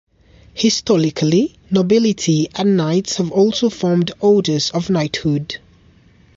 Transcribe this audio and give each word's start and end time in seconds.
Historically, 0.55 1.53
nobility 1.69 2.49
and 2.55 2.75
knights 2.75 3.17
have 3.17 3.29
also 3.31 3.69
formed 3.69 4.09
Orders 4.19 4.71
of 4.71 4.89
Knighthood. 4.89 5.59